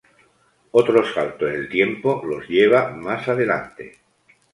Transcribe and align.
Otro 0.71 1.05
salto 1.05 1.47
en 1.47 1.53
el 1.53 1.69
tiempo 1.69 2.23
los 2.25 2.47
lleva 2.49 2.89
más 2.89 3.27
adelante. 3.27 3.99